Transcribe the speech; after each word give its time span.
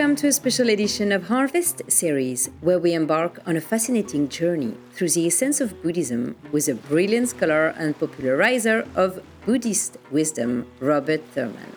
Welcome 0.00 0.16
to 0.16 0.28
a 0.28 0.32
special 0.32 0.70
edition 0.70 1.12
of 1.12 1.28
Harvest 1.28 1.82
series, 1.92 2.48
where 2.62 2.78
we 2.78 2.94
embark 2.94 3.38
on 3.46 3.58
a 3.58 3.60
fascinating 3.60 4.30
journey 4.30 4.74
through 4.92 5.10
the 5.10 5.26
essence 5.26 5.60
of 5.60 5.82
Buddhism 5.82 6.36
with 6.52 6.68
a 6.68 6.74
brilliant 6.74 7.28
scholar 7.28 7.74
and 7.76 7.94
popularizer 7.98 8.88
of 8.96 9.22
Buddhist 9.44 9.98
wisdom, 10.10 10.66
Robert 10.80 11.22
Thurman. 11.34 11.76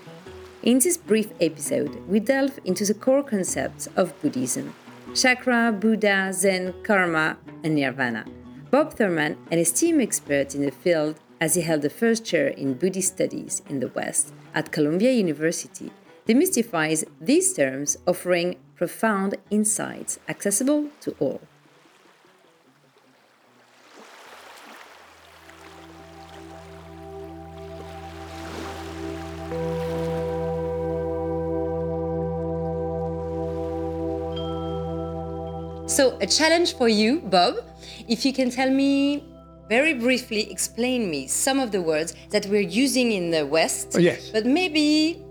In 0.61 0.79
this 0.79 0.95
brief 0.95 1.33
episode, 1.41 2.01
we 2.07 2.21
delve 2.21 2.57
into 2.63 2.85
the 2.85 2.93
core 2.93 3.23
concepts 3.23 3.89
of 3.97 4.17
Buddhism 4.21 4.73
chakra, 5.13 5.75
Buddha, 5.77 6.31
Zen, 6.31 6.73
karma, 6.81 7.35
and 7.61 7.75
nirvana. 7.75 8.23
Bob 8.71 8.93
Thurman, 8.93 9.35
an 9.51 9.59
esteemed 9.59 10.01
expert 10.01 10.55
in 10.55 10.61
the 10.61 10.71
field, 10.71 11.19
as 11.41 11.55
he 11.55 11.61
held 11.61 11.81
the 11.81 11.89
first 11.89 12.23
chair 12.23 12.47
in 12.47 12.75
Buddhist 12.75 13.15
studies 13.15 13.61
in 13.67 13.81
the 13.81 13.89
West 13.89 14.33
at 14.55 14.71
Columbia 14.71 15.11
University, 15.11 15.91
demystifies 16.27 17.03
these 17.19 17.53
terms, 17.53 17.97
offering 18.07 18.55
profound 18.75 19.35
insights 19.49 20.19
accessible 20.27 20.89
to 21.01 21.15
all. 21.19 21.41
So, 35.87 36.17
a 36.21 36.25
challenge 36.25 36.75
for 36.75 36.89
you, 36.89 37.19
Bob. 37.19 37.57
If 38.07 38.25
you 38.25 38.33
can 38.33 38.49
tell 38.49 38.71
me 38.71 39.23
very 39.69 39.93
briefly, 39.93 40.49
explain 40.51 41.09
me 41.09 41.27
some 41.27 41.59
of 41.59 41.71
the 41.71 41.81
words 41.81 42.15
that 42.31 42.47
we're 42.47 42.61
using 42.61 43.11
in 43.11 43.29
the 43.29 43.45
West. 43.45 43.91
Oh, 43.93 43.99
yes. 43.99 44.29
But 44.31 44.45
maybe 44.45 45.22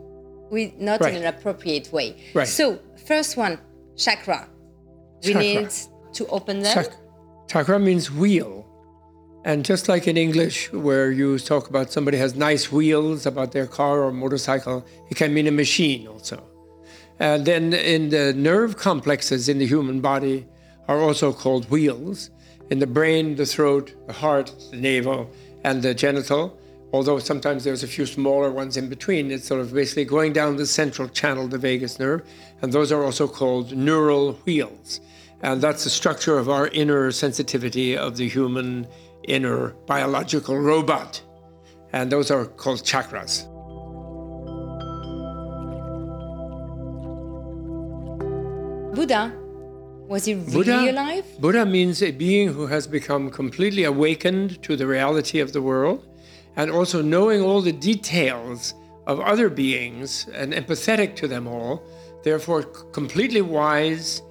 we 0.53 0.75
not 0.79 1.01
Right. 1.01 1.15
in 1.15 1.23
an 1.23 1.29
appropriate 1.35 1.87
way. 1.97 2.09
Right. 2.35 2.47
So, 2.47 2.79
first 3.11 3.37
one, 3.45 3.55
chakra. 3.97 4.41
We 5.25 5.33
Chakra. 5.33 5.41
need 5.43 5.71
to 6.19 6.27
open 6.37 6.61
them. 6.63 6.75
Chak- 6.75 6.97
chakra 7.49 7.79
means 7.81 8.05
wheel. 8.23 8.51
And 9.45 9.65
just 9.65 9.89
like 9.89 10.07
in 10.07 10.17
English, 10.17 10.57
where 10.73 11.11
you 11.11 11.37
talk 11.39 11.65
about 11.73 11.91
somebody 11.91 12.17
has 12.19 12.37
nice 12.37 12.71
wheels 12.71 13.27
about 13.27 13.51
their 13.51 13.67
car 13.67 13.95
or 14.05 14.13
motorcycle, 14.13 14.85
it 15.11 15.17
can 15.17 15.35
mean 15.35 15.47
a 15.49 15.51
machine 15.65 16.07
also. 16.07 16.39
And 17.19 17.45
then 17.45 17.73
in 17.73 18.11
the 18.11 18.33
nerve 18.35 18.77
complexes 18.77 19.49
in 19.49 19.59
the 19.59 19.67
human 19.67 20.01
body 20.01 20.47
are 20.87 21.01
also 21.01 21.33
called 21.33 21.65
wheels. 21.71 22.31
In 22.71 22.79
the 22.79 22.87
brain, 22.87 23.25
the 23.37 23.47
throat, 23.47 23.87
the 24.07 24.13
heart, 24.13 24.53
the 24.71 24.77
navel, 24.77 25.29
and 25.65 25.83
the 25.83 25.93
genital, 25.95 26.57
although 26.93 27.19
sometimes 27.19 27.65
there's 27.65 27.83
a 27.83 27.87
few 27.87 28.07
smaller 28.07 28.51
ones 28.51 28.77
in 28.77 28.89
between, 28.89 29.31
it's 29.31 29.47
sort 29.47 29.61
of 29.61 29.73
basically 29.73 30.05
going 30.05 30.33
down 30.33 30.57
the 30.57 30.67
central 30.67 31.09
channel, 31.09 31.49
the 31.49 31.59
vagus 31.59 31.99
nerve, 31.99 32.23
and 32.61 32.73
those 32.73 32.93
are 32.93 33.03
also 33.03 33.27
called 33.27 33.77
neural 33.77 34.35
wheels. 34.45 35.01
And 35.43 35.61
that's 35.61 35.85
the 35.85 35.91
structure 35.91 36.39
of 36.39 36.49
our 36.49 36.69
inner 36.69 37.11
sensitivity 37.11 37.97
of 37.97 38.17
the 38.17 38.29
human 38.29 38.87
inner 39.27 39.71
biological 39.87 40.59
robot. 40.59 41.23
And 41.93 42.13
those 42.13 42.31
are 42.31 42.45
called 42.45 42.81
chakras. 42.85 43.49
Buddha, 48.95 49.33
was 50.07 50.27
he 50.27 50.35
really 50.35 50.53
Buddha, 50.53 50.91
alive? 50.91 51.25
Buddha 51.41 51.65
means 51.65 52.03
a 52.03 52.11
being 52.11 52.53
who 52.53 52.67
has 52.67 52.87
become 52.87 53.31
completely 53.31 53.85
awakened 53.85 54.63
to 54.63 54.77
the 54.77 54.87
reality 54.87 55.41
of 55.41 55.53
the 55.53 55.63
world 55.63 56.07
and 56.57 56.71
also 56.71 57.03
knowing 57.03 57.43
all 57.43 57.61
the 57.61 57.73
details 57.73 58.75
of 59.07 59.21
other 59.21 59.49
beings 59.49 60.29
and 60.35 60.53
empathetic 60.53 61.17
to 61.17 61.29
them 61.29 61.47
all, 61.47 61.83
therefore 62.23 62.63
completely 62.63 63.43
wise, 63.43 64.23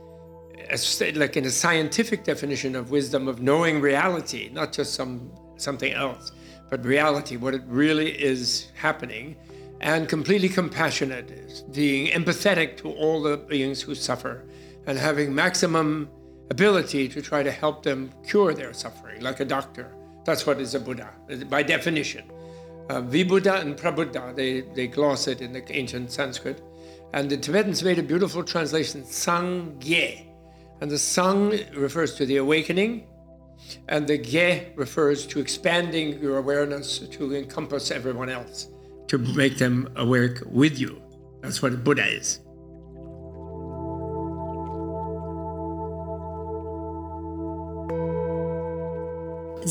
like 1.15 1.35
in 1.35 1.45
a 1.45 1.49
scientific 1.49 2.23
definition 2.23 2.75
of 2.75 2.91
wisdom 2.91 3.27
of 3.27 3.41
knowing 3.41 3.81
reality, 3.81 4.49
not 4.53 4.71
just 4.71 4.93
some 4.93 5.31
something 5.57 5.93
else, 5.93 6.31
but 6.69 6.83
reality, 6.85 7.37
what 7.37 7.53
it 7.53 7.61
really 7.67 8.11
is 8.11 8.71
happening, 8.75 9.35
and 9.81 10.07
completely 10.07 10.49
compassionate, 10.49 11.63
being 11.71 12.07
empathetic 12.07 12.77
to 12.77 12.89
all 12.91 13.21
the 13.21 13.37
beings 13.37 13.81
who 13.81 13.93
suffer, 13.93 14.45
and 14.87 14.97
having 14.97 15.33
maximum 15.35 16.09
ability 16.49 17.07
to 17.07 17.21
try 17.21 17.43
to 17.43 17.51
help 17.51 17.83
them 17.83 18.11
cure 18.27 18.53
their 18.53 18.73
suffering, 18.73 19.21
like 19.21 19.39
a 19.39 19.45
doctor. 19.45 19.93
That's 20.23 20.45
what 20.45 20.61
is 20.61 20.75
a 20.75 20.79
Buddha, 20.79 21.09
by 21.49 21.63
definition. 21.63 22.29
Uh, 22.89 23.01
Vibuddha 23.01 23.61
and 23.61 23.77
Prabuddha, 23.77 24.35
they, 24.35 24.61
they 24.61 24.87
gloss 24.87 25.27
it 25.27 25.41
in 25.41 25.53
the 25.53 25.63
ancient 25.71 26.11
Sanskrit. 26.11 26.61
And 27.13 27.29
the 27.29 27.37
Tibetans 27.37 27.83
made 27.83 27.99
a 27.99 28.03
beautiful 28.03 28.43
translation, 28.43 29.03
Sangye. 29.03 30.27
And 30.81 30.89
the 30.89 30.97
Sang 30.97 31.59
refers 31.75 32.15
to 32.15 32.25
the 32.25 32.37
awakening, 32.37 33.07
and 33.87 34.07
the 34.07 34.17
Ge 34.17 34.75
refers 34.75 35.27
to 35.27 35.39
expanding 35.39 36.19
your 36.21 36.37
awareness 36.37 36.99
to 36.99 37.35
encompass 37.35 37.91
everyone 37.91 38.29
else, 38.29 38.69
to 39.07 39.17
make 39.17 39.57
them 39.57 39.91
awake 39.95 40.39
with 40.45 40.79
you. 40.79 41.01
That's 41.41 41.61
what 41.61 41.83
Buddha 41.83 42.07
is. 42.07 42.39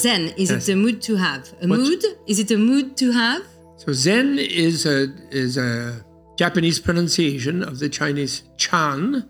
Zen, 0.02 0.22
is 0.42 0.50
Yes. 0.50 0.68
it 0.68 0.72
a 0.72 0.76
mood 0.76 0.96
to 1.08 1.16
have? 1.16 1.42
A 1.62 1.66
What's- 1.66 1.82
mood? 1.88 2.02
Is 2.26 2.38
it 2.44 2.50
a 2.50 2.56
mood 2.70 2.96
to 3.02 3.06
have? 3.12 3.42
So 3.82 3.92
Zen 3.92 4.38
is 4.38 4.86
a 4.86 4.98
is 5.44 5.56
a 5.56 6.04
Japanese 6.42 6.78
pronunciation 6.86 7.56
of 7.70 7.74
the 7.82 7.88
Chinese 7.88 8.34
Chan, 8.64 9.24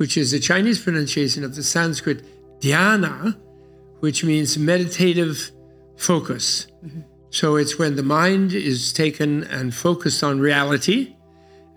which 0.00 0.14
is 0.22 0.26
the 0.36 0.40
Chinese 0.50 0.78
pronunciation 0.86 1.40
of 1.48 1.52
the 1.58 1.62
Sanskrit 1.62 2.18
dhyana, 2.60 3.36
which 4.04 4.18
means 4.30 4.48
meditative 4.58 5.50
focus. 5.96 6.46
Mm-hmm. 6.84 7.00
So 7.30 7.46
it's 7.60 7.78
when 7.78 7.92
the 7.96 8.02
mind 8.02 8.52
is 8.72 8.92
taken 8.92 9.44
and 9.44 9.66
focused 9.86 10.22
on 10.28 10.40
reality, 10.40 10.98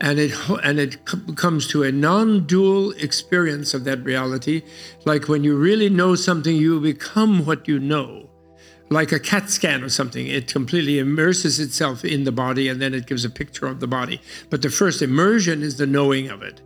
and 0.03 0.19
it 0.19 0.33
and 0.63 0.79
it 0.79 0.97
comes 1.35 1.65
to 1.69 1.81
a 1.83 1.91
non-dual 1.91 2.91
experience 2.91 3.73
of 3.73 3.85
that 3.85 4.03
reality, 4.03 4.61
like 5.05 5.29
when 5.29 5.43
you 5.45 5.55
really 5.55 5.89
know 5.89 6.13
something, 6.13 6.55
you 6.55 6.79
become 6.81 7.45
what 7.45 7.67
you 7.67 7.79
know 7.79 8.29
like 8.89 9.11
a 9.11 9.19
CAT 9.19 9.49
scan 9.49 9.81
or 9.81 9.89
something. 9.89 10.27
It 10.27 10.47
completely 10.47 10.99
immerses 10.99 11.59
itself 11.59 12.05
in 12.05 12.25
the 12.25 12.31
body 12.31 12.67
and 12.67 12.81
then 12.81 12.93
it 12.93 13.07
gives 13.07 13.25
a 13.25 13.29
picture 13.29 13.65
of 13.65 13.79
the 13.79 13.87
body. 13.87 14.21
But 14.49 14.61
the 14.61 14.69
first 14.69 15.01
immersion 15.01 15.63
is 15.63 15.77
the 15.77 15.87
knowing 15.87 16.29
of 16.29 16.43
it. 16.43 16.61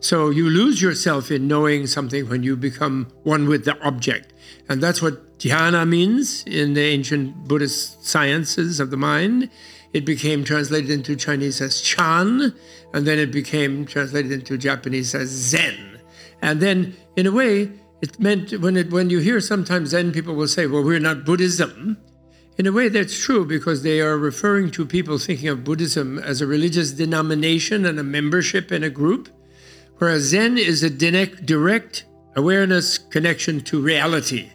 So 0.00 0.30
you 0.30 0.50
lose 0.50 0.82
yourself 0.82 1.30
in 1.30 1.48
knowing 1.48 1.86
something 1.86 2.28
when 2.28 2.42
you 2.42 2.56
become 2.56 3.08
one 3.22 3.48
with 3.48 3.64
the 3.64 3.80
object. 3.80 4.32
And 4.68 4.82
that's 4.82 5.00
what 5.00 5.38
dhyana 5.38 5.88
means 5.88 6.44
in 6.44 6.74
the 6.74 6.82
ancient 6.82 7.48
Buddhist 7.48 8.04
sciences 8.04 8.80
of 8.80 8.90
the 8.90 8.96
mind. 8.96 9.48
It 9.92 10.04
became 10.04 10.44
translated 10.44 10.90
into 10.90 11.16
Chinese 11.16 11.60
as 11.60 11.80
Chan, 11.80 12.54
and 12.94 13.06
then 13.06 13.18
it 13.18 13.32
became 13.32 13.86
translated 13.86 14.32
into 14.32 14.56
Japanese 14.56 15.14
as 15.14 15.28
Zen. 15.28 16.00
And 16.40 16.60
then, 16.60 16.94
in 17.16 17.26
a 17.26 17.32
way, 17.32 17.72
it 18.00 18.18
meant 18.18 18.52
when 18.60 18.76
it 18.76 18.90
when 18.90 19.10
you 19.10 19.18
hear 19.18 19.40
sometimes 19.40 19.90
Zen 19.90 20.12
people 20.12 20.34
will 20.34 20.48
say, 20.48 20.66
"Well, 20.66 20.82
we're 20.82 21.00
not 21.00 21.24
Buddhism." 21.24 21.98
In 22.56 22.66
a 22.66 22.72
way, 22.72 22.88
that's 22.88 23.18
true 23.18 23.44
because 23.44 23.82
they 23.82 24.00
are 24.00 24.18
referring 24.18 24.70
to 24.72 24.84
people 24.84 25.18
thinking 25.18 25.48
of 25.48 25.64
Buddhism 25.64 26.18
as 26.18 26.40
a 26.40 26.46
religious 26.46 26.92
denomination 26.92 27.86
and 27.86 27.98
a 27.98 28.02
membership 28.02 28.70
in 28.70 28.84
a 28.84 28.90
group, 28.90 29.28
whereas 29.98 30.24
Zen 30.24 30.58
is 30.58 30.82
a 30.82 30.90
direct, 30.90 31.46
direct 31.46 32.04
awareness 32.36 32.98
connection 32.98 33.60
to 33.62 33.80
reality, 33.80 34.50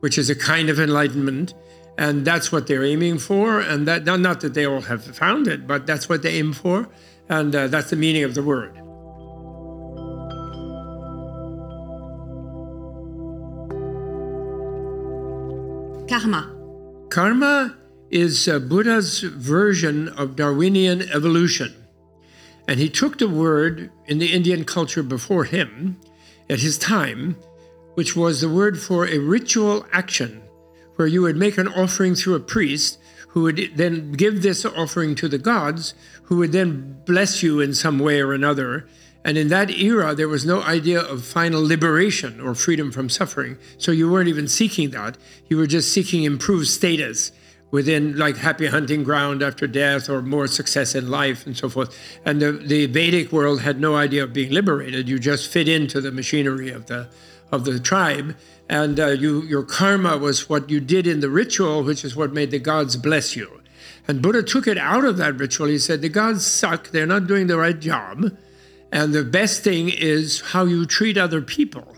which 0.00 0.18
is 0.18 0.30
a 0.30 0.34
kind 0.34 0.68
of 0.68 0.78
enlightenment, 0.78 1.54
and 1.98 2.24
that's 2.24 2.50
what 2.50 2.66
they're 2.66 2.84
aiming 2.84 3.18
for. 3.18 3.60
And 3.60 3.86
that 3.88 4.04
not 4.04 4.40
that 4.40 4.54
they 4.54 4.66
all 4.66 4.82
have 4.82 5.04
found 5.04 5.48
it, 5.48 5.66
but 5.66 5.86
that's 5.86 6.08
what 6.08 6.22
they 6.22 6.38
aim 6.38 6.52
for, 6.52 6.88
and 7.28 7.54
uh, 7.54 7.68
that's 7.68 7.90
the 7.90 7.96
meaning 7.96 8.24
of 8.24 8.34
the 8.34 8.42
word. 8.42 8.74
Karma. 16.08 16.54
Karma 17.08 17.76
is 18.10 18.46
uh, 18.46 18.58
Buddha's 18.58 19.20
version 19.20 20.08
of 20.10 20.36
Darwinian 20.36 21.02
evolution. 21.10 21.74
And 22.68 22.78
he 22.78 22.90
took 22.90 23.18
the 23.18 23.28
word 23.28 23.90
in 24.06 24.18
the 24.18 24.32
Indian 24.32 24.64
culture 24.64 25.02
before 25.02 25.44
him, 25.44 25.98
at 26.50 26.60
his 26.60 26.76
time, 26.76 27.36
which 27.94 28.14
was 28.14 28.40
the 28.40 28.48
word 28.48 28.78
for 28.78 29.06
a 29.06 29.18
ritual 29.18 29.86
action, 29.90 30.42
where 30.96 31.08
you 31.08 31.22
would 31.22 31.36
make 31.36 31.58
an 31.58 31.68
offering 31.68 32.14
through 32.14 32.34
a 32.34 32.40
priest 32.40 32.98
who 33.28 33.42
would 33.42 33.70
then 33.76 34.12
give 34.12 34.42
this 34.42 34.64
offering 34.64 35.14
to 35.14 35.26
the 35.28 35.38
gods, 35.38 35.94
who 36.24 36.36
would 36.36 36.52
then 36.52 37.00
bless 37.06 37.42
you 37.42 37.60
in 37.60 37.72
some 37.74 37.98
way 37.98 38.20
or 38.20 38.32
another. 38.32 38.86
And 39.24 39.38
in 39.38 39.48
that 39.48 39.70
era, 39.70 40.14
there 40.14 40.28
was 40.28 40.44
no 40.44 40.62
idea 40.62 41.00
of 41.00 41.24
final 41.24 41.64
liberation 41.64 42.40
or 42.40 42.54
freedom 42.54 42.92
from 42.92 43.08
suffering. 43.08 43.56
So 43.78 43.90
you 43.90 44.10
weren't 44.10 44.28
even 44.28 44.48
seeking 44.48 44.90
that. 44.90 45.16
You 45.48 45.56
were 45.56 45.66
just 45.66 45.92
seeking 45.92 46.24
improved 46.24 46.66
status 46.66 47.32
within 47.70 48.18
like 48.18 48.36
happy 48.36 48.66
hunting 48.66 49.02
ground 49.02 49.42
after 49.42 49.66
death 49.66 50.10
or 50.10 50.20
more 50.20 50.46
success 50.46 50.94
in 50.94 51.10
life 51.10 51.46
and 51.46 51.56
so 51.56 51.70
forth. 51.70 51.98
And 52.24 52.42
the, 52.42 52.52
the 52.52 52.86
Vedic 52.86 53.32
world 53.32 53.62
had 53.62 53.80
no 53.80 53.96
idea 53.96 54.24
of 54.24 54.34
being 54.34 54.52
liberated. 54.52 55.08
You 55.08 55.18
just 55.18 55.50
fit 55.50 55.68
into 55.68 56.02
the 56.02 56.12
machinery 56.12 56.70
of 56.70 56.86
the 56.86 57.08
of 57.52 57.64
the 57.64 57.78
tribe, 57.78 58.36
and 58.68 58.98
uh, 58.98 59.08
you 59.08 59.42
your 59.42 59.62
karma 59.62 60.16
was 60.16 60.48
what 60.48 60.70
you 60.70 60.80
did 60.80 61.06
in 61.06 61.20
the 61.20 61.30
ritual, 61.30 61.84
which 61.84 62.04
is 62.04 62.16
what 62.16 62.32
made 62.32 62.50
the 62.50 62.58
gods 62.58 62.96
bless 62.96 63.36
you. 63.36 63.60
And 64.08 64.22
Buddha 64.22 64.42
took 64.42 64.66
it 64.66 64.78
out 64.78 65.04
of 65.04 65.18
that 65.18 65.38
ritual. 65.38 65.68
He 65.68 65.78
said 65.78 66.00
the 66.00 66.08
gods 66.08 66.44
suck; 66.44 66.88
they're 66.88 67.06
not 67.06 67.26
doing 67.26 67.46
the 67.46 67.58
right 67.58 67.78
job, 67.78 68.36
and 68.90 69.12
the 69.12 69.22
best 69.22 69.62
thing 69.62 69.90
is 69.90 70.40
how 70.40 70.64
you 70.64 70.86
treat 70.86 71.16
other 71.16 71.42
people 71.42 71.96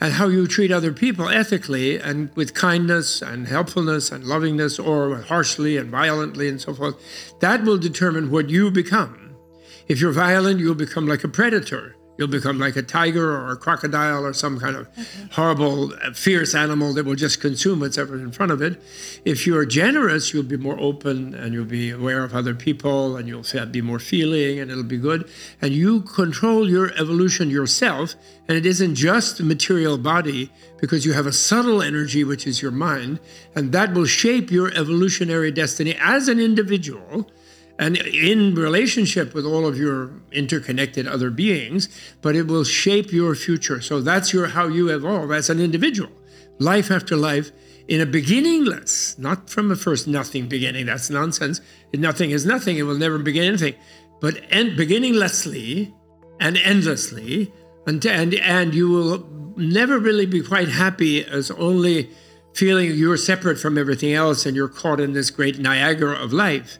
and 0.00 0.12
how 0.12 0.28
you 0.28 0.46
treat 0.46 0.70
other 0.70 0.92
people 0.92 1.30
ethically 1.30 1.98
and 1.98 2.34
with 2.36 2.52
kindness 2.52 3.22
and 3.22 3.48
helpfulness 3.48 4.12
and 4.12 4.24
lovingness 4.24 4.78
or 4.78 5.22
harshly 5.22 5.78
and 5.78 5.90
violently 5.90 6.46
and 6.46 6.60
so 6.60 6.74
forth, 6.74 6.94
that 7.40 7.62
will 7.64 7.78
determine 7.78 8.30
what 8.30 8.50
you 8.50 8.70
become. 8.70 9.34
If 9.88 10.00
you're 10.00 10.12
violent, 10.12 10.60
you'll 10.60 10.74
become 10.74 11.06
like 11.06 11.24
a 11.24 11.28
predator. 11.28 11.96
You'll 12.16 12.28
become 12.28 12.58
like 12.58 12.76
a 12.76 12.82
tiger 12.82 13.32
or 13.32 13.50
a 13.50 13.56
crocodile 13.56 14.24
or 14.24 14.32
some 14.32 14.60
kind 14.60 14.76
of 14.76 14.88
okay. 14.88 15.04
horrible, 15.32 15.90
fierce 16.12 16.54
animal 16.54 16.92
that 16.94 17.04
will 17.04 17.16
just 17.16 17.40
consume 17.40 17.80
whatever 17.80 18.16
in 18.16 18.30
front 18.30 18.52
of 18.52 18.62
it. 18.62 18.80
If 19.24 19.46
you're 19.46 19.64
generous, 19.66 20.32
you'll 20.32 20.44
be 20.44 20.56
more 20.56 20.78
open 20.78 21.34
and 21.34 21.52
you'll 21.52 21.64
be 21.64 21.90
aware 21.90 22.22
of 22.22 22.34
other 22.34 22.54
people 22.54 23.16
and 23.16 23.26
you'll 23.26 23.44
be 23.66 23.82
more 23.82 23.98
feeling 23.98 24.60
and 24.60 24.70
it'll 24.70 24.84
be 24.84 24.98
good. 24.98 25.28
And 25.60 25.72
you 25.72 26.02
control 26.02 26.70
your 26.70 26.92
evolution 26.94 27.50
yourself. 27.50 28.14
And 28.46 28.58
it 28.58 28.66
isn't 28.66 28.94
just 28.94 29.38
the 29.38 29.44
material 29.44 29.96
body 29.96 30.50
because 30.78 31.06
you 31.06 31.14
have 31.14 31.26
a 31.26 31.32
subtle 31.32 31.80
energy, 31.82 32.24
which 32.24 32.46
is 32.46 32.60
your 32.60 32.70
mind, 32.70 33.18
and 33.54 33.72
that 33.72 33.94
will 33.94 34.04
shape 34.04 34.50
your 34.50 34.68
evolutionary 34.74 35.50
destiny 35.50 35.96
as 35.98 36.28
an 36.28 36.38
individual 36.38 37.26
and 37.78 37.96
in 37.96 38.54
relationship 38.54 39.34
with 39.34 39.44
all 39.44 39.66
of 39.66 39.76
your 39.76 40.10
interconnected 40.30 41.06
other 41.08 41.30
beings, 41.30 41.88
but 42.22 42.36
it 42.36 42.46
will 42.46 42.64
shape 42.64 43.12
your 43.12 43.34
future. 43.34 43.80
So 43.80 44.00
that's 44.00 44.32
your 44.32 44.48
how 44.48 44.68
you 44.68 44.88
evolve 44.90 45.32
as 45.32 45.50
an 45.50 45.60
individual, 45.60 46.10
life 46.58 46.90
after 46.90 47.16
life, 47.16 47.50
in 47.88 48.00
a 48.00 48.06
beginningless, 48.06 49.18
not 49.18 49.50
from 49.50 49.70
a 49.70 49.76
first 49.76 50.06
nothing 50.06 50.48
beginning. 50.48 50.86
That's 50.86 51.10
nonsense. 51.10 51.60
Nothing 51.92 52.30
is 52.30 52.46
nothing. 52.46 52.78
It 52.78 52.84
will 52.84 52.96
never 52.96 53.18
begin 53.18 53.44
anything, 53.44 53.74
but 54.20 54.40
end, 54.50 54.76
beginninglessly 54.76 55.92
and 56.40 56.56
endlessly, 56.56 57.52
and, 57.86 58.04
and 58.06 58.34
and 58.34 58.74
you 58.74 58.88
will 58.88 59.28
never 59.56 59.98
really 59.98 60.26
be 60.26 60.42
quite 60.42 60.68
happy 60.68 61.24
as 61.24 61.50
only 61.52 62.10
feeling 62.54 62.92
you're 62.92 63.16
separate 63.16 63.58
from 63.58 63.76
everything 63.76 64.12
else 64.12 64.46
and 64.46 64.56
you're 64.56 64.68
caught 64.68 65.00
in 65.00 65.12
this 65.12 65.30
great 65.30 65.58
Niagara 65.58 66.14
of 66.14 66.32
life 66.32 66.78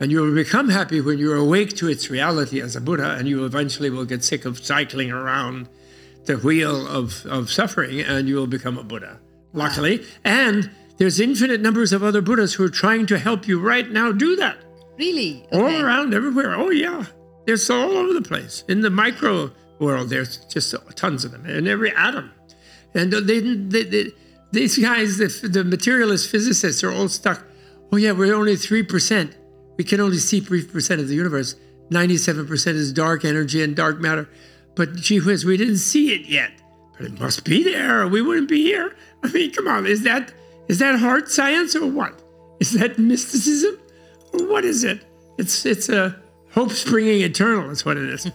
and 0.00 0.10
you 0.10 0.20
will 0.20 0.34
become 0.34 0.68
happy 0.68 1.00
when 1.00 1.18
you're 1.18 1.36
awake 1.36 1.76
to 1.76 1.88
its 1.88 2.10
reality 2.10 2.60
as 2.60 2.76
a 2.76 2.80
Buddha, 2.80 3.16
and 3.18 3.28
you 3.28 3.44
eventually 3.44 3.90
will 3.90 4.04
get 4.04 4.24
sick 4.24 4.44
of 4.44 4.58
cycling 4.64 5.10
around 5.10 5.68
the 6.26 6.38
wheel 6.38 6.86
of, 6.86 7.24
of 7.26 7.50
suffering 7.50 8.00
and 8.00 8.28
you 8.28 8.36
will 8.36 8.46
become 8.46 8.78
a 8.78 8.82
Buddha, 8.82 9.20
luckily. 9.52 9.98
Wow. 9.98 10.04
And 10.24 10.70
there's 10.96 11.20
infinite 11.20 11.60
numbers 11.60 11.92
of 11.92 12.02
other 12.02 12.22
Buddhas 12.22 12.54
who 12.54 12.64
are 12.64 12.70
trying 12.70 13.06
to 13.06 13.18
help 13.18 13.46
you 13.46 13.60
right 13.60 13.90
now 13.90 14.12
do 14.12 14.36
that. 14.36 14.56
Really? 14.98 15.44
Okay. 15.52 15.58
All 15.58 15.84
around, 15.84 16.14
everywhere. 16.14 16.54
Oh, 16.54 16.70
yeah. 16.70 17.06
There's 17.46 17.68
all 17.68 17.90
over 17.90 18.12
the 18.12 18.22
place. 18.22 18.64
In 18.68 18.80
the 18.80 18.90
micro 18.90 19.50
world, 19.78 20.08
there's 20.08 20.38
just 20.46 20.74
tons 20.94 21.24
of 21.24 21.32
them, 21.32 21.44
in 21.46 21.66
every 21.66 21.92
atom. 21.92 22.32
And 22.94 23.12
they, 23.12 23.40
they, 23.40 23.82
they, 23.82 24.12
these 24.52 24.78
guys, 24.78 25.18
the, 25.18 25.48
the 25.48 25.64
materialist 25.64 26.30
physicists, 26.30 26.84
are 26.84 26.92
all 26.92 27.08
stuck. 27.08 27.42
Oh, 27.92 27.96
yeah, 27.96 28.12
we're 28.12 28.34
only 28.34 28.54
3%. 28.54 29.34
We 29.76 29.84
can 29.84 30.00
only 30.00 30.18
see 30.18 30.40
3% 30.40 31.00
of 31.00 31.08
the 31.08 31.14
universe. 31.14 31.56
97% 31.90 32.66
is 32.68 32.92
dark 32.92 33.24
energy 33.24 33.62
and 33.62 33.76
dark 33.76 34.00
matter. 34.00 34.28
But 34.74 34.96
gee 34.96 35.20
whiz, 35.20 35.44
we 35.44 35.56
didn't 35.56 35.78
see 35.78 36.14
it 36.14 36.26
yet. 36.26 36.50
But 36.96 37.06
it 37.06 37.20
must 37.20 37.44
be 37.44 37.62
there, 37.62 38.06
we 38.06 38.22
wouldn't 38.22 38.48
be 38.48 38.62
here. 38.62 38.94
I 39.22 39.28
mean, 39.28 39.52
come 39.52 39.68
on, 39.68 39.86
is 39.86 40.02
that 40.02 40.32
is 40.68 40.78
that 40.78 40.98
hard 40.98 41.28
science 41.28 41.76
or 41.76 41.86
what? 41.86 42.22
Is 42.60 42.72
that 42.72 42.98
mysticism? 42.98 43.78
Or 44.32 44.48
what 44.48 44.64
is 44.64 44.84
it? 44.84 45.04
It's 45.38 45.66
it's 45.66 45.88
a 45.88 46.16
hope 46.52 46.72
springing 46.72 47.22
eternal, 47.22 47.68
that's 47.68 47.84
what 47.84 47.96
it 47.96 48.08
is. 48.08 48.30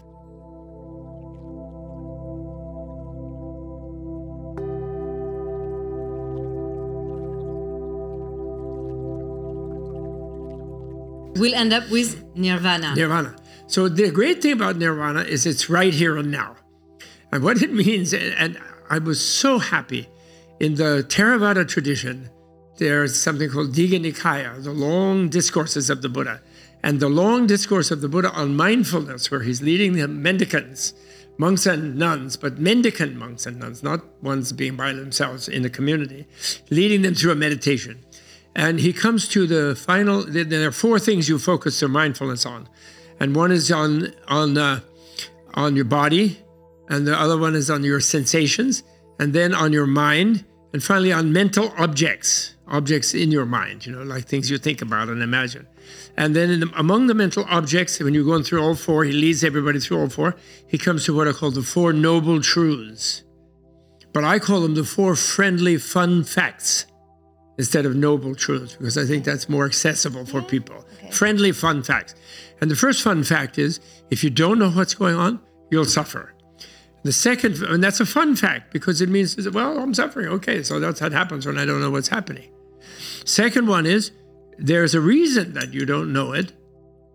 We'll 11.39 11.55
end 11.55 11.73
up 11.73 11.89
with 11.89 12.23
nirvana. 12.35 12.95
Nirvana. 12.95 13.35
So 13.67 13.87
the 13.87 14.11
great 14.11 14.41
thing 14.41 14.53
about 14.53 14.77
nirvana 14.77 15.21
is 15.21 15.45
it's 15.45 15.69
right 15.69 15.93
here 15.93 16.17
and 16.17 16.31
now. 16.31 16.55
And 17.31 17.43
what 17.43 17.61
it 17.61 17.73
means, 17.85 18.13
and 18.13 18.59
I 18.89 18.99
was 18.99 19.23
so 19.23 19.59
happy 19.59 20.09
in 20.59 20.75
the 20.75 21.05
Theravada 21.07 21.67
tradition, 21.67 22.29
there's 22.77 23.19
something 23.19 23.49
called 23.49 23.73
Digha 23.73 23.99
Nikaya, 23.99 24.63
the 24.63 24.71
long 24.71 25.29
discourses 25.29 25.89
of 25.89 26.01
the 26.01 26.09
Buddha. 26.09 26.41
And 26.81 27.01
the 27.01 27.09
long 27.09 27.45
discourse 27.45 27.91
of 27.91 27.99
the 28.01 28.07
Buddha 28.07 28.31
on 28.31 28.55
mindfulness, 28.55 29.29
where 29.29 29.41
he's 29.41 29.61
leading 29.61 29.93
the 29.93 30.07
mendicants, 30.07 30.93
monks 31.37 31.65
and 31.65 31.97
nuns, 31.97 32.37
but 32.37 32.57
mendicant 32.57 33.15
monks 33.15 33.45
and 33.45 33.59
nuns, 33.59 33.83
not 33.83 34.01
ones 34.23 34.53
being 34.53 34.77
by 34.77 34.93
themselves 34.93 35.49
in 35.49 35.61
the 35.61 35.69
community, 35.69 36.25
leading 36.69 37.01
them 37.01 37.15
through 37.15 37.31
a 37.31 37.35
meditation. 37.35 37.99
And 38.55 38.79
he 38.79 38.93
comes 38.93 39.27
to 39.29 39.45
the 39.45 39.75
final. 39.75 40.23
There 40.25 40.67
are 40.67 40.71
four 40.71 40.99
things 40.99 41.29
you 41.29 41.39
focus 41.39 41.81
your 41.81 41.89
mindfulness 41.89 42.45
on, 42.45 42.67
and 43.19 43.35
one 43.35 43.51
is 43.51 43.71
on 43.71 44.13
on 44.27 44.57
uh, 44.57 44.81
on 45.53 45.75
your 45.75 45.85
body, 45.85 46.39
and 46.89 47.07
the 47.07 47.17
other 47.17 47.37
one 47.37 47.55
is 47.55 47.69
on 47.69 47.83
your 47.83 47.99
sensations, 47.99 48.83
and 49.19 49.33
then 49.33 49.53
on 49.53 49.71
your 49.71 49.85
mind, 49.85 50.45
and 50.73 50.83
finally 50.83 51.13
on 51.13 51.31
mental 51.31 51.73
objects, 51.77 52.55
objects 52.67 53.13
in 53.13 53.31
your 53.31 53.45
mind. 53.45 53.85
You 53.85 53.93
know, 53.93 54.03
like 54.03 54.25
things 54.25 54.49
you 54.49 54.57
think 54.57 54.81
about 54.81 55.09
and 55.09 55.21
imagine. 55.21 55.67
And 56.17 56.35
then 56.35 56.59
the, 56.59 56.71
among 56.75 57.07
the 57.07 57.13
mental 57.13 57.45
objects, 57.49 57.99
when 57.99 58.13
you're 58.13 58.25
going 58.25 58.43
through 58.43 58.61
all 58.61 58.75
four, 58.75 59.05
he 59.05 59.11
leads 59.11 59.43
everybody 59.43 59.79
through 59.79 59.99
all 60.01 60.09
four. 60.09 60.35
He 60.67 60.77
comes 60.77 61.05
to 61.05 61.15
what 61.15 61.27
are 61.27 61.33
called 61.33 61.55
the 61.55 61.61
four 61.61 61.93
noble 61.93 62.41
truths, 62.41 63.23
but 64.11 64.23
I 64.23 64.39
call 64.39 64.61
them 64.61 64.75
the 64.75 64.83
four 64.83 65.15
friendly 65.15 65.77
fun 65.77 66.23
facts 66.23 66.87
instead 67.59 67.85
of 67.85 67.93
noble 67.93 68.33
truths 68.33 68.75
because 68.77 68.97
I 68.97 69.05
think 69.05 69.25
that's 69.25 69.49
more 69.49 69.65
accessible 69.65 70.25
for 70.25 70.41
people. 70.41 70.77
Okay. 70.93 71.11
Friendly 71.11 71.51
fun 71.51 71.83
facts. 71.83 72.15
And 72.61 72.71
the 72.71 72.75
first 72.75 73.03
fun 73.03 73.21
fact 73.23 73.59
is 73.59 73.81
if 74.09 74.23
you 74.23 74.29
don't 74.29 74.57
know 74.57 74.71
what's 74.71 74.93
going 74.93 75.15
on, 75.15 75.41
you'll 75.69 75.83
suffer. 75.85 76.33
The 77.03 77.11
second, 77.11 77.61
and 77.63 77.83
that's 77.83 77.99
a 77.99 78.05
fun 78.05 78.37
fact 78.37 78.71
because 78.71 79.01
it 79.01 79.09
means, 79.09 79.37
well, 79.49 79.77
I'm 79.77 79.93
suffering. 79.93 80.29
Okay, 80.29 80.63
so 80.63 80.79
that's 80.79 81.01
what 81.01 81.11
happens 81.11 81.45
when 81.45 81.57
I 81.57 81.65
don't 81.65 81.81
know 81.81 81.91
what's 81.91 82.07
happening. 82.07 82.49
Second 83.25 83.67
one 83.67 83.85
is 83.85 84.11
there's 84.57 84.95
a 84.95 85.01
reason 85.01 85.53
that 85.53 85.73
you 85.73 85.85
don't 85.85 86.13
know 86.13 86.31
it, 86.31 86.53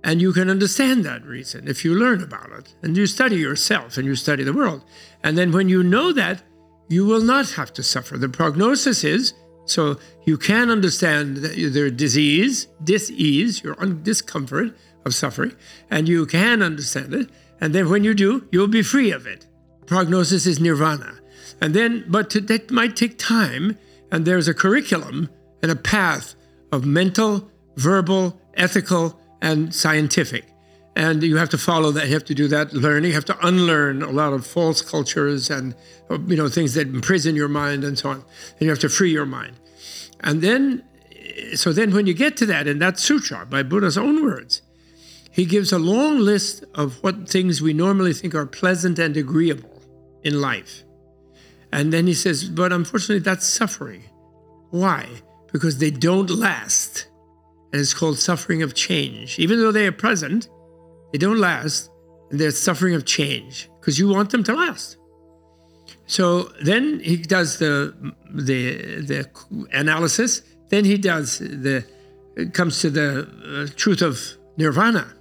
and 0.02 0.20
you 0.20 0.34
can 0.34 0.50
understand 0.50 1.06
that 1.06 1.24
reason 1.24 1.68
if 1.68 1.86
you 1.86 1.94
learn 1.94 2.22
about 2.22 2.50
it 2.52 2.74
and 2.82 2.98
you 2.98 3.06
study 3.06 3.36
yourself 3.36 3.96
and 3.96 4.06
you 4.06 4.14
study 4.14 4.44
the 4.44 4.52
world. 4.52 4.84
And 5.22 5.38
then 5.38 5.52
when 5.52 5.70
you 5.70 5.82
know 5.82 6.12
that, 6.12 6.42
you 6.88 7.06
will 7.06 7.22
not 7.22 7.52
have 7.52 7.72
to 7.74 7.82
suffer. 7.82 8.18
The 8.18 8.28
prognosis 8.28 9.04
is 9.04 9.32
so 9.66 9.98
you 10.24 10.36
can 10.36 10.70
understand 10.70 11.38
their 11.38 11.90
disease, 11.90 12.68
disease, 12.82 13.62
your 13.62 13.74
discomfort 13.74 14.76
of 15.04 15.14
suffering, 15.14 15.52
and 15.90 16.08
you 16.08 16.26
can 16.26 16.62
understand 16.62 17.14
it. 17.14 17.30
And 17.60 17.74
then 17.74 17.88
when 17.88 18.04
you 18.04 18.14
do, 18.14 18.46
you'll 18.50 18.68
be 18.68 18.82
free 18.82 19.10
of 19.10 19.26
it. 19.26 19.46
Prognosis 19.86 20.46
is 20.46 20.60
nirvana. 20.60 21.20
And 21.60 21.74
then, 21.74 22.04
but 22.08 22.30
to, 22.30 22.40
that 22.40 22.70
might 22.70 22.96
take 22.96 23.18
time, 23.18 23.78
and 24.10 24.24
there's 24.24 24.48
a 24.48 24.54
curriculum 24.54 25.28
and 25.62 25.70
a 25.70 25.76
path 25.76 26.34
of 26.72 26.84
mental, 26.84 27.50
verbal, 27.76 28.40
ethical, 28.54 29.20
and 29.40 29.74
scientific. 29.74 30.46
And 30.96 31.22
you 31.22 31.36
have 31.36 31.48
to 31.50 31.58
follow 31.58 31.90
that. 31.92 32.06
You 32.06 32.14
have 32.14 32.24
to 32.26 32.34
do 32.34 32.46
that 32.48 32.72
learning. 32.72 33.10
You 33.10 33.14
have 33.14 33.24
to 33.24 33.46
unlearn 33.46 34.02
a 34.02 34.10
lot 34.10 34.32
of 34.32 34.46
false 34.46 34.80
cultures 34.80 35.50
and 35.50 35.74
you 36.28 36.36
know 36.36 36.48
things 36.48 36.74
that 36.74 36.86
imprison 36.86 37.34
your 37.34 37.48
mind 37.48 37.82
and 37.82 37.98
so 37.98 38.10
on. 38.10 38.16
And 38.16 38.60
you 38.60 38.68
have 38.70 38.78
to 38.80 38.88
free 38.88 39.10
your 39.10 39.26
mind. 39.26 39.56
And 40.20 40.40
then, 40.40 40.84
so 41.54 41.72
then 41.72 41.92
when 41.92 42.06
you 42.06 42.14
get 42.14 42.36
to 42.38 42.46
that 42.46 42.66
in 42.66 42.78
that 42.78 42.98
sutra 42.98 43.44
by 43.44 43.62
Buddha's 43.62 43.98
own 43.98 44.22
words, 44.22 44.62
he 45.30 45.44
gives 45.44 45.72
a 45.72 45.80
long 45.80 46.20
list 46.20 46.64
of 46.74 47.02
what 47.02 47.28
things 47.28 47.60
we 47.60 47.72
normally 47.72 48.12
think 48.12 48.36
are 48.36 48.46
pleasant 48.46 49.00
and 49.00 49.16
agreeable 49.16 49.82
in 50.22 50.40
life. 50.40 50.84
And 51.72 51.92
then 51.92 52.06
he 52.06 52.14
says, 52.14 52.44
but 52.44 52.72
unfortunately, 52.72 53.18
that's 53.18 53.48
suffering. 53.48 54.04
Why? 54.70 55.08
Because 55.52 55.78
they 55.78 55.90
don't 55.90 56.30
last. 56.30 57.08
And 57.72 57.80
it's 57.80 57.94
called 57.94 58.16
suffering 58.18 58.62
of 58.62 58.74
change. 58.74 59.40
Even 59.40 59.58
though 59.58 59.72
they 59.72 59.88
are 59.88 59.92
present, 59.92 60.48
they 61.14 61.18
don't 61.18 61.38
last, 61.38 61.92
and 62.28 62.40
they're 62.40 62.50
suffering 62.50 62.96
of 62.96 63.04
change 63.04 63.70
because 63.78 64.00
you 64.00 64.08
want 64.08 64.30
them 64.30 64.42
to 64.42 64.52
last. 64.52 64.96
So 66.06 66.50
then 66.60 66.98
he 66.98 67.18
does 67.18 67.60
the 67.60 67.94
the 68.28 68.60
the 69.10 69.30
analysis. 69.70 70.42
Then 70.70 70.84
he 70.84 70.98
does 70.98 71.38
the 71.38 71.84
comes 72.52 72.80
to 72.80 72.90
the 72.90 73.28
uh, 73.46 73.72
truth 73.76 74.02
of 74.02 74.18
nirvana. 74.56 75.14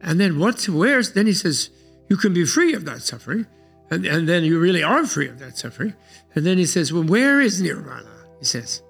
And 0.00 0.18
then 0.18 0.38
what's 0.38 0.66
where's 0.66 1.12
then 1.12 1.26
he 1.26 1.34
says 1.34 1.68
you 2.08 2.16
can 2.16 2.32
be 2.32 2.46
free 2.46 2.72
of 2.72 2.86
that 2.86 3.02
suffering, 3.02 3.46
and, 3.90 4.06
and 4.06 4.26
then 4.26 4.44
you 4.44 4.58
really 4.58 4.82
are 4.82 5.04
free 5.04 5.28
of 5.28 5.38
that 5.40 5.58
suffering. 5.58 5.92
And 6.34 6.46
then 6.46 6.56
he 6.56 6.64
says, 6.64 6.90
well, 6.90 7.04
where 7.04 7.38
is 7.38 7.60
nirvana? 7.60 8.14
He 8.38 8.46
says. 8.46 8.82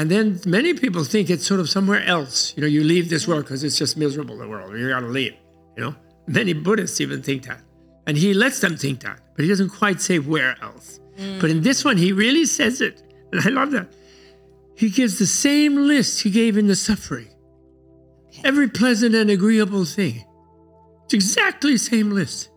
And 0.00 0.10
then 0.10 0.40
many 0.46 0.72
people 0.72 1.04
think 1.04 1.28
it's 1.28 1.46
sort 1.46 1.60
of 1.60 1.68
somewhere 1.68 2.02
else. 2.06 2.54
You 2.56 2.62
know, 2.62 2.66
you 2.66 2.82
leave 2.82 3.10
this 3.10 3.28
world 3.28 3.44
because 3.44 3.62
it's 3.62 3.76
just 3.76 3.98
miserable, 3.98 4.38
the 4.38 4.48
world. 4.48 4.74
You 4.74 4.88
gotta 4.88 5.06
leave, 5.06 5.34
you 5.76 5.84
know? 5.84 5.94
Many 6.26 6.54
Buddhists 6.54 7.02
even 7.02 7.20
think 7.20 7.42
that. 7.42 7.60
And 8.06 8.16
he 8.16 8.32
lets 8.32 8.60
them 8.60 8.78
think 8.78 9.00
that, 9.00 9.20
but 9.36 9.42
he 9.42 9.48
doesn't 9.50 9.68
quite 9.68 10.00
say 10.00 10.18
where 10.18 10.56
else. 10.62 11.00
Mm. 11.18 11.38
But 11.38 11.50
in 11.50 11.60
this 11.60 11.84
one, 11.84 11.98
he 11.98 12.12
really 12.12 12.46
says 12.46 12.80
it. 12.80 13.02
And 13.30 13.42
I 13.42 13.50
love 13.50 13.72
that. 13.72 13.92
He 14.74 14.88
gives 14.88 15.18
the 15.18 15.26
same 15.26 15.76
list 15.76 16.22
he 16.22 16.30
gave 16.30 16.56
in 16.56 16.66
the 16.66 16.76
suffering. 16.76 17.28
Every 18.42 18.70
pleasant 18.70 19.14
and 19.14 19.28
agreeable 19.28 19.84
thing. 19.84 20.24
It's 21.04 21.12
exactly 21.12 21.72
the 21.72 21.78
same 21.78 22.10
list. 22.10 22.48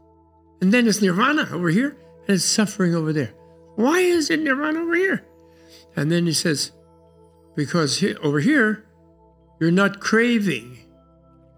And 0.62 0.74
then 0.74 0.88
it's 0.88 1.02
nirvana 1.02 1.50
over 1.52 1.68
here, 1.68 1.98
and 2.26 2.36
it's 2.36 2.46
suffering 2.46 2.96
over 2.96 3.12
there. 3.12 3.34
Why 3.76 4.00
is 4.00 4.30
it 4.30 4.40
nirvana 4.40 4.80
over 4.80 4.96
here? 4.96 5.26
And 5.98 6.10
then 6.10 6.26
he 6.26 6.32
says, 6.32 6.72
because 7.56 8.04
over 8.22 8.40
here, 8.40 8.86
you're 9.60 9.72
not 9.72 10.00
craving. 10.00 10.80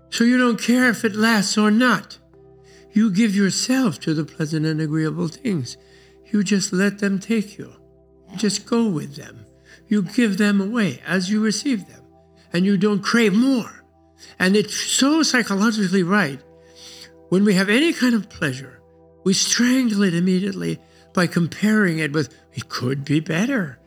So 0.10 0.24
you 0.24 0.38
don't 0.38 0.62
care 0.62 0.90
if 0.90 1.04
it 1.04 1.16
lasts 1.16 1.58
or 1.58 1.72
not. 1.72 2.20
You 2.94 3.12
give 3.12 3.36
yourself 3.36 4.00
to 4.02 4.14
the 4.14 4.24
pleasant 4.24 4.66
and 4.66 4.80
agreeable 4.80 5.28
things. 5.28 5.78
You 6.32 6.44
just 6.44 6.72
let 6.72 7.00
them 7.00 7.20
take 7.20 7.58
you. 7.58 7.74
You 8.32 8.38
just 8.38 8.66
go 8.66 8.88
with 8.88 9.16
them. 9.16 9.46
You 9.88 10.02
give 10.02 10.38
them 10.38 10.62
away 10.62 11.02
as 11.06 11.30
you 11.30 11.44
receive 11.44 11.88
them. 11.88 12.02
And 12.54 12.66
you 12.66 12.78
don't 12.78 13.04
crave 13.04 13.34
more. 13.34 13.84
And 14.40 14.56
it's 14.56 14.76
so 14.76 15.24
psychologically 15.24 16.04
right. 16.04 16.40
When 17.30 17.44
we 17.44 17.56
have 17.56 17.70
any 17.70 17.92
kind 17.92 18.16
of 18.16 18.30
pleasure, 18.30 18.82
we 19.24 19.34
strangle 19.34 20.04
it 20.04 20.14
immediately 20.14 20.80
by 21.14 21.28
comparing 21.28 22.00
it 22.00 22.14
with, 22.14 22.34
it 22.54 22.70
could 22.70 23.04
be 23.04 23.20
better. 23.20 23.80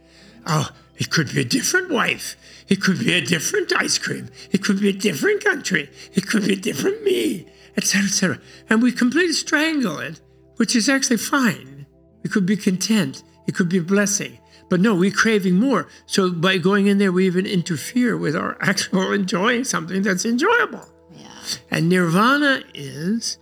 Oh, 0.46 0.68
it 0.98 1.10
could 1.10 1.32
be 1.32 1.40
a 1.40 1.44
different 1.44 1.90
wife. 1.90 2.36
It 2.68 2.82
could 2.82 2.98
be 2.98 3.14
a 3.14 3.20
different 3.20 3.72
ice 3.76 3.98
cream. 3.98 4.28
It 4.50 4.62
could 4.64 4.80
be 4.80 4.88
a 4.88 4.92
different 4.92 5.42
country. 5.44 5.88
It 6.12 6.26
could 6.26 6.44
be 6.44 6.54
a 6.54 6.56
different 6.56 7.04
me, 7.04 7.46
etc., 7.76 8.06
etc. 8.06 8.40
And 8.68 8.82
we 8.82 8.90
completely 8.90 9.32
strangle 9.32 10.00
it, 10.00 10.20
which 10.56 10.74
is 10.74 10.88
actually 10.88 11.18
fine. 11.18 11.86
We 12.24 12.30
could 12.30 12.46
be 12.46 12.56
content. 12.56 13.22
It 13.46 13.54
could 13.54 13.68
be 13.68 13.78
a 13.78 13.82
blessing. 13.82 14.38
But 14.68 14.80
no, 14.80 14.94
we're 14.94 15.12
craving 15.12 15.54
more. 15.54 15.88
So 16.06 16.32
by 16.32 16.58
going 16.58 16.88
in 16.88 16.98
there, 16.98 17.12
we 17.12 17.26
even 17.26 17.46
interfere 17.46 18.16
with 18.16 18.36
our 18.36 18.58
actual 18.60 19.12
enjoying 19.12 19.64
something 19.64 20.02
that's 20.02 20.26
enjoyable. 20.26 20.84
Yeah. 21.14 21.30
And 21.70 21.88
nirvana 21.88 22.64
is 22.74 23.38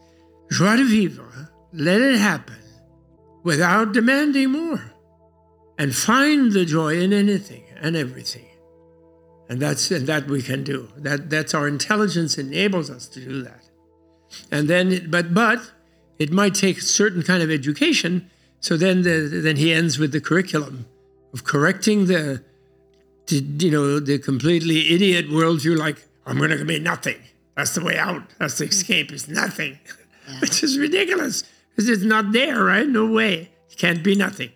joie 0.53 0.77
de 0.77 0.85
vivre. 0.85 1.51
Let 1.73 2.01
it 2.01 2.19
happen 2.19 2.57
without 3.43 3.93
demanding 3.93 4.51
more 4.51 4.93
and 5.79 5.95
find 5.95 6.53
the 6.53 6.65
joy 6.65 6.99
in 6.99 7.13
anything 7.13 7.65
and 7.81 7.97
everything. 7.97 8.47
And 9.49 9.61
that's 9.61 9.91
and 9.91 10.07
that 10.07 10.27
we 10.27 10.43
can 10.43 10.65
do. 10.65 10.89
That 10.97 11.31
that's 11.31 11.55
our 11.55 11.69
intelligence 11.69 12.37
enables 12.37 12.91
us 12.91 13.07
to 13.09 13.21
do 13.21 13.43
that. 13.43 13.63
And 14.51 14.69
then, 14.69 14.93
it, 14.93 15.11
but 15.11 15.33
but 15.33 15.71
it 16.19 16.33
might 16.33 16.55
take 16.55 16.79
a 16.79 16.83
certain 16.83 17.23
kind 17.23 17.43
of 17.43 17.51
education. 17.51 18.29
So 18.61 18.77
then, 18.77 19.03
the, 19.03 19.41
then 19.45 19.57
he 19.57 19.73
ends 19.73 19.99
with 19.99 20.13
the 20.13 20.21
curriculum 20.21 20.87
of 21.33 21.45
correcting 21.45 22.07
the, 22.07 22.43
the 23.27 23.37
you 23.37 23.71
know, 23.71 24.01
the 24.01 24.19
completely 24.19 24.93
idiot 24.93 25.29
worldview. 25.29 25.77
Like 25.77 26.05
I'm 26.27 26.39
going 26.39 26.51
to 26.51 26.65
be 26.65 26.81
nothing. 26.81 27.19
That's 27.57 27.75
the 27.75 27.85
way 27.85 27.97
out. 27.97 28.23
That's 28.39 28.59
the 28.59 28.65
escape. 28.65 29.13
Is 29.13 29.29
nothing, 29.29 29.79
yeah. 30.29 30.41
which 30.41 30.65
is 30.65 30.77
ridiculous 30.77 31.45
because 31.71 31.89
it's 31.89 32.03
not 32.03 32.33
there, 32.33 32.65
right? 32.65 32.89
No 32.89 33.07
way. 33.07 33.51
It 33.71 33.77
can't 33.77 34.03
be 34.03 34.17
nothing 34.17 34.51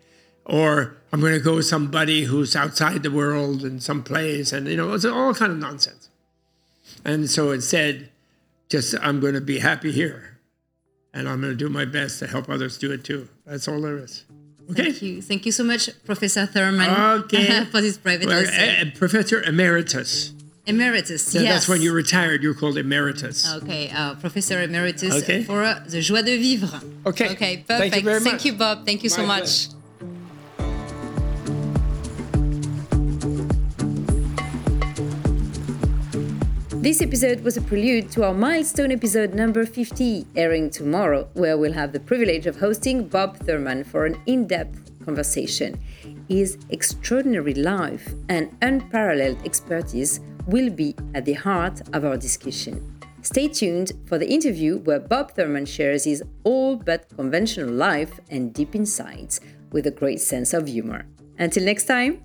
or 0.51 0.97
I'm 1.13 1.21
going 1.21 1.33
to 1.33 1.41
go 1.41 1.57
with 1.57 1.67
somebody 1.67 2.25
who's 2.25 2.55
outside 2.55 3.03
the 3.03 3.11
world 3.11 3.65
in 3.65 3.81
some 3.81 4.03
place, 4.03 4.53
and 4.53 4.69
you 4.69 4.77
know, 4.77 4.93
it's 4.93 5.05
all 5.05 5.35
kind 5.35 5.53
of 5.53 5.59
nonsense. 5.59 6.09
And 7.05 7.29
so 7.29 7.51
instead, 7.51 8.11
just 8.69 8.95
I'm 9.03 9.21
going 9.21 9.35
to 9.35 9.41
be 9.41 9.59
happy 9.59 9.91
here, 9.91 10.39
and 11.13 11.29
I'm 11.29 11.41
going 11.41 11.53
to 11.53 11.57
do 11.57 11.69
my 11.69 11.85
best 11.85 12.21
to 12.21 12.27
help 12.27 12.49
others 12.49 12.79
do 12.79 12.93
it 12.93 13.05
too. 13.05 13.29
That's 13.45 13.67
all 13.67 13.81
there 13.81 13.99
is. 13.99 14.25
Okay. 14.71 14.85
Thank 14.85 15.03
you. 15.03 15.23
Thank 15.23 15.47
you 15.47 15.53
so 15.53 15.65
much, 15.65 15.91
Professor 16.05 16.47
Thurman, 16.47 16.89
okay. 17.25 17.65
for 17.73 17.81
this 17.81 17.99
private 17.99 18.29
well, 18.29 18.47
uh, 18.47 18.85
Professor 18.95 19.43
Emeritus. 19.43 20.33
Emeritus, 20.67 21.35
yeah, 21.35 21.41
yes. 21.41 21.53
That's 21.53 21.69
when 21.69 21.83
you're 21.83 21.95
retired, 21.95 22.45
you're 22.45 22.55
called 22.55 22.77
emeritus. 22.77 23.53
Okay, 23.57 23.91
uh, 23.91 24.15
Professor 24.15 24.63
Emeritus 24.63 25.23
okay. 25.23 25.43
for 25.43 25.65
uh, 25.65 25.83
the 25.89 26.01
joie 26.01 26.23
de 26.23 26.37
vivre. 26.37 26.81
Okay. 27.07 27.31
Okay, 27.31 27.65
perfect. 27.67 27.67
Thank 27.67 27.97
you, 27.97 28.03
very 28.03 28.21
much. 28.21 28.29
Thank 28.29 28.45
you 28.45 28.53
Bob. 28.53 28.87
Thank 28.87 29.03
you 29.03 29.11
My 29.11 29.17
so 29.17 29.27
much. 29.27 29.41
Pleasure. 29.41 29.80
This 36.81 37.03
episode 37.03 37.45
was 37.45 37.59
a 37.59 37.61
prelude 37.61 38.11
to 38.13 38.25
our 38.25 38.33
milestone 38.33 38.91
episode 38.91 39.35
number 39.35 39.67
50, 39.67 40.27
airing 40.35 40.71
tomorrow, 40.71 41.29
where 41.35 41.59
we'll 41.59 41.75
have 41.75 41.93
the 41.93 42.01
privilege 42.01 42.47
of 42.47 42.59
hosting 42.59 43.07
Bob 43.07 43.37
Thurman 43.37 43.85
for 43.85 44.07
an 44.07 44.19
in 44.25 44.47
depth 44.47 44.91
conversation. 45.05 45.79
His 46.27 46.57
extraordinary 46.71 47.53
life 47.53 48.15
and 48.31 48.57
unparalleled 48.63 49.45
expertise 49.45 50.21
will 50.47 50.71
be 50.71 50.95
at 51.15 51.27
the 51.27 51.35
heart 51.35 51.83
of 51.93 52.07
our 52.07 52.17
discussion. 52.17 52.99
Stay 53.21 53.49
tuned 53.49 53.93
for 54.07 54.17
the 54.17 54.33
interview 54.33 54.79
where 54.79 55.01
Bob 55.01 55.33
Thurman 55.33 55.67
shares 55.67 56.05
his 56.05 56.23
all 56.45 56.77
but 56.77 57.11
conventional 57.15 57.69
life 57.69 58.19
and 58.31 58.55
deep 58.55 58.75
insights 58.75 59.41
with 59.71 59.87
a 59.87 59.91
great 59.91 60.23
sense 60.23 60.55
of 60.55 60.67
humor. 60.67 61.05
Until 61.39 61.65
next 61.65 61.85
time, 61.85 62.23